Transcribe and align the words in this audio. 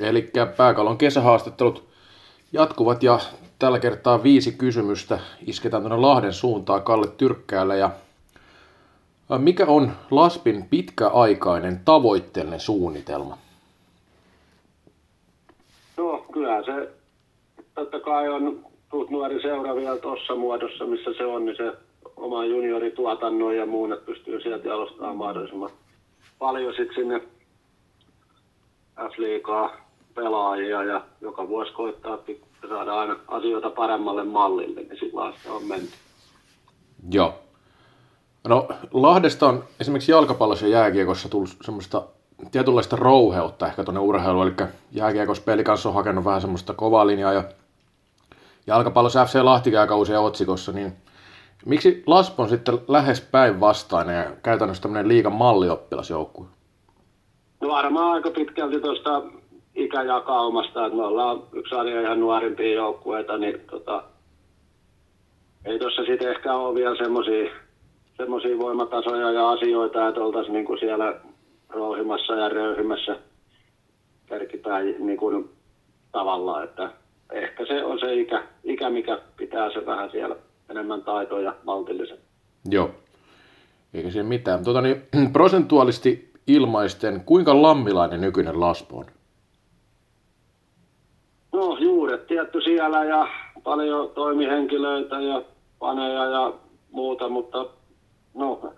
Eli 0.00 0.30
pääkallon 0.56 0.98
kesähaastattelut 0.98 1.88
jatkuvat 2.52 3.02
ja 3.02 3.18
tällä 3.58 3.78
kertaa 3.78 4.22
viisi 4.22 4.52
kysymystä 4.52 5.18
isketään 5.46 5.82
tuonne 5.82 5.98
Lahden 5.98 6.32
suuntaan 6.32 6.82
Kalle 6.82 7.06
Tyrkkäälle. 7.16 7.78
Ja 7.78 7.90
mikä 9.38 9.66
on 9.66 9.92
Laspin 10.10 10.68
pitkäaikainen 10.70 11.80
tavoitteellinen 11.84 12.60
suunnitelma? 12.60 13.38
No, 15.96 16.24
kyllä 16.32 16.62
se 16.64 16.90
totta 17.74 18.00
kai 18.00 18.28
on 18.28 18.66
tuut 18.90 19.10
nuori 19.10 19.42
seura 19.42 19.74
vielä 19.74 19.96
tuossa 19.96 20.34
muodossa, 20.36 20.86
missä 20.86 21.10
se 21.16 21.24
on, 21.24 21.44
niin 21.46 21.56
se 21.56 21.72
oma 22.16 22.44
juniorituotannon 22.44 23.56
ja 23.56 23.66
muun, 23.66 23.92
että 23.92 24.06
pystyy 24.06 24.40
sieltä 24.40 24.68
jalostamaan 24.68 25.16
mahdollisimman 25.16 25.70
paljon 26.38 26.74
sitten 26.74 26.94
sinne 26.94 27.20
F-liigaa 28.98 29.87
pelaajia 30.18 30.82
ja 30.82 31.02
joka 31.20 31.48
vuosi 31.48 31.72
koittaa 31.72 32.18
saada 32.68 32.94
aina 32.94 33.16
asioita 33.28 33.70
paremmalle 33.70 34.24
mallille, 34.24 34.80
niin 34.80 34.98
sillä 34.98 35.32
sitä 35.36 35.52
on 35.52 35.64
menty. 35.64 35.92
Joo. 37.10 37.34
No 38.48 38.68
Lahdesta 38.92 39.48
on 39.48 39.64
esimerkiksi 39.80 40.12
jalkapallossa 40.12 40.66
ja 40.66 40.72
jääkiekossa 40.72 41.28
tullut 41.28 41.56
semmoista 41.62 42.02
tietynlaista 42.50 42.96
rouheutta 42.96 43.66
ehkä 43.66 43.84
tuonne 43.84 44.00
urheiluun, 44.00 44.46
eli 44.46 44.68
jääkiekossa 44.90 45.42
peli 45.42 45.64
kanssa 45.64 45.88
on 45.88 45.94
hakenut 45.94 46.24
vähän 46.24 46.40
semmoista 46.40 46.74
kovaa 46.74 47.06
linjaa 47.06 47.32
ja 47.32 47.44
jalkapallossa 48.66 49.24
FC 49.24 49.34
Lahti 49.42 49.70
käy 49.70 49.86
kausia 49.86 50.20
otsikossa, 50.20 50.72
niin 50.72 50.92
miksi 51.66 52.02
Laspo 52.06 52.42
on 52.42 52.48
sitten 52.48 52.78
lähes 52.88 53.20
päinvastainen 53.20 54.16
ja 54.16 54.30
käytännössä 54.42 54.82
tämmöinen 54.82 55.08
liikan 55.08 55.32
mallioppilasjoukkue? 55.32 56.46
No 57.60 57.68
varmaan 57.68 58.12
aika 58.12 58.30
pitkälti 58.30 58.80
tuosta 58.80 59.22
ikäjakaumasta, 59.78 60.86
että 60.86 60.96
me 60.96 61.04
ollaan 61.04 61.42
yksi 61.52 61.70
sarja 61.70 62.00
ihan 62.00 62.20
nuorimpia 62.20 62.74
joukkueita, 62.74 63.38
niin 63.38 63.60
tota, 63.70 64.02
ei 65.64 65.78
tuossa 65.78 66.04
sitten 66.04 66.30
ehkä 66.30 66.54
ole 66.54 66.74
vielä 66.74 66.96
semmoisia 68.16 68.58
voimatasoja 68.58 69.30
ja 69.30 69.50
asioita, 69.50 70.08
että 70.08 70.20
oltaisiin 70.20 70.52
niinku 70.52 70.76
siellä 70.76 71.20
rouhimassa 71.68 72.34
ja 72.34 72.48
röyhimässä 72.48 73.16
kärkipää 74.26 74.80
niin 74.80 75.16
kuin 75.16 75.50
tavalla, 76.12 76.62
että 76.62 76.90
ehkä 77.32 77.66
se 77.66 77.84
on 77.84 77.98
se 77.98 78.14
ikä, 78.14 78.42
ikä, 78.64 78.90
mikä 78.90 79.18
pitää 79.36 79.72
se 79.72 79.86
vähän 79.86 80.10
siellä 80.10 80.36
enemmän 80.70 81.02
taitoja 81.02 81.54
maltillisen. 81.64 82.18
Joo, 82.70 82.90
eikä 83.94 84.10
siinä 84.10 84.28
mitään. 84.28 84.64
Tota, 84.64 84.80
niin, 84.80 85.02
prosentuaalisesti 85.32 86.32
ilmaisten, 86.46 87.22
kuinka 87.26 87.62
lammilainen 87.62 88.20
nykyinen 88.20 88.60
Laspo 88.60 88.96
on? 88.96 89.06
Juuret 92.08 92.26
tietty 92.26 92.60
siellä 92.60 93.04
ja 93.04 93.28
paljon 93.62 94.10
toimihenkilöitä 94.10 95.20
ja 95.20 95.42
paneja 95.78 96.24
ja 96.24 96.52
muuta, 96.90 97.28
mutta 97.28 97.66
no 98.34 98.74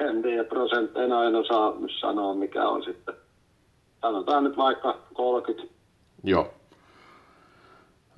en 0.00 0.22
tiedä 0.22 0.44
prosentteina, 0.44 1.24
en 1.24 1.36
osaa 1.36 1.72
sanoa 2.00 2.34
mikä 2.34 2.68
on 2.68 2.82
sitten. 2.82 3.14
Sanotaan 4.00 4.44
nyt 4.44 4.56
vaikka 4.56 4.96
30. 5.14 5.74
Joo. 6.24 6.40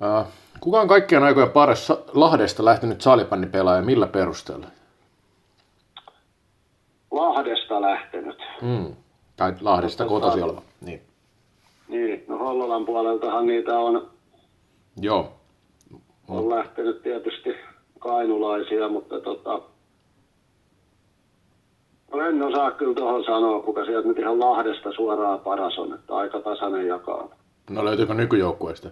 Uh, 0.01 0.27
kuka 0.59 0.81
on 0.81 0.87
kaikkien 0.87 1.23
aikojen 1.23 1.51
parissa 1.51 1.97
Lahdesta 2.13 2.65
lähtenyt 2.65 3.01
salibändipelaaja 3.01 3.79
ja 3.79 3.85
millä 3.85 4.07
perusteella? 4.07 4.67
Lahdesta 7.11 7.81
lähtenyt. 7.81 8.37
Mm. 8.61 8.95
Tai 9.35 9.53
Lahdesta 9.61 10.05
kotosi 10.05 10.41
oleva. 10.41 10.61
Niin. 10.81 11.01
Niin, 11.87 12.25
no 12.27 12.37
Hollolan 12.37 12.85
puoleltahan 12.85 13.47
niitä 13.47 13.79
on, 13.79 14.13
Joo. 15.01 15.33
on 16.27 16.49
lähtenyt 16.49 17.03
tietysti 17.03 17.49
kainulaisia, 17.99 18.89
mutta 18.89 19.19
tota, 19.19 19.61
no 22.13 22.27
en 22.27 22.43
osaa 22.43 22.71
kyllä 22.71 22.95
tuohon 22.95 23.23
sanoa, 23.23 23.61
kuka 23.61 23.85
sieltä 23.85 24.07
nyt 24.07 24.19
ihan 24.19 24.39
Lahdesta 24.39 24.91
suoraan 24.95 25.39
paras 25.39 25.77
on, 25.77 25.93
että 25.93 26.15
aika 26.15 26.39
tasainen 26.39 26.87
jakaa. 26.87 27.29
No 27.69 27.85
löytyykö 27.85 28.13
nykyjoukkueesta? 28.13 28.89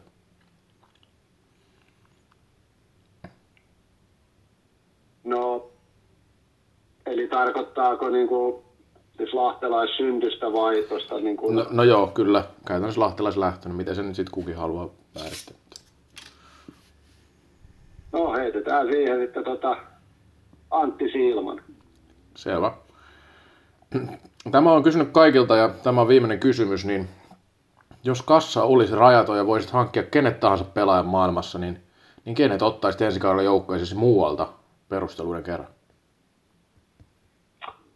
No, 5.24 5.70
eli 7.06 7.28
tarkoittaako 7.28 8.10
niinku, 8.10 8.64
siis 9.18 9.34
lahtelaissyntystä 9.34 10.54
vai 10.54 10.84
tuosta 10.90 11.20
niinku... 11.20 11.52
No, 11.52 11.66
no 11.72 11.84
joo, 11.84 12.08
kyllä. 12.08 12.44
Käytännössä 12.66 13.02
lahtelais 13.02 13.38
lähtönyt. 13.38 13.78
Miten 13.78 13.96
sen 13.96 14.16
sitten 14.16 14.34
kukin 14.34 14.56
haluaa 14.56 14.90
määrittää. 15.16 15.61
Heitetään 18.42 18.88
siihen, 18.88 19.22
että 19.22 19.44
tota, 19.44 19.78
Antti 20.72 21.12
Silman. 21.12 21.62
Selvä. 22.36 22.72
Tämä 24.52 24.72
on 24.72 24.84
kysynyt 24.84 25.10
kaikilta 25.12 25.56
ja 25.56 25.70
tämä 25.84 26.02
on 26.02 26.08
viimeinen 26.08 26.40
kysymys, 26.40 26.86
niin 26.86 27.08
jos 28.04 28.22
kassa 28.22 28.64
olisi 28.64 28.96
rajaton 28.96 29.38
ja 29.38 29.48
voisit 29.48 29.72
hankkia 29.72 30.04
kenet 30.04 30.40
tahansa 30.40 30.66
pelaajan 30.66 31.06
maailmassa, 31.06 31.60
niin, 31.60 31.80
niin 32.26 32.36
kenet 32.36 32.62
ottaisit 32.62 33.02
ensi 33.02 33.20
kaudella 33.20 33.44
joukkueeseen 33.44 34.00
muualta 34.00 34.48
perusteluiden 34.90 35.44
kerran? 35.44 35.68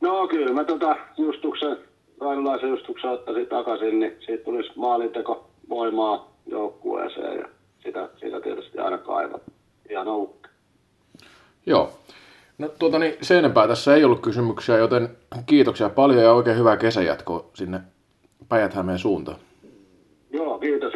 No 0.02 0.28
kyllä 0.28 0.54
mä 0.54 0.64
tota 0.64 0.96
Justuksen, 1.18 1.78
Kainulaisen 2.20 2.70
Justuksen 2.70 3.10
ottaisin 3.10 3.48
takaisin, 3.48 4.00
niin 4.00 4.18
siitä 4.26 4.44
tulisi 4.44 4.72
maalinteko 4.76 5.48
voimaa 5.70 6.32
joukkueeseen 6.48 7.40
ja 7.40 7.48
sitä, 7.84 8.10
sitä 8.20 8.42
tietysti 8.42 8.80
aina 8.80 8.98
ukki. 10.14 10.50
Joo. 11.66 12.00
No 12.58 12.70
tuota 12.70 13.00
niin, 13.00 13.14
sen 13.22 13.38
enempää 13.38 13.68
tässä 13.68 13.96
ei 13.96 14.04
ollut 14.04 14.22
kysymyksiä, 14.22 14.78
joten 14.78 15.18
kiitoksia 15.46 15.90
paljon 15.90 16.24
ja 16.24 16.34
oikein 16.34 16.58
hyvää 16.58 16.78
kesäjatkoa 16.78 17.50
sinne 17.54 17.80
päijät 18.50 18.74
suuntaan. 18.98 19.38
Joo, 20.32 20.60
kiitos. 20.60 20.94